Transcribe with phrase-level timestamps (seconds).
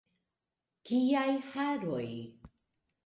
[0.89, 2.09] Kiaj haroj!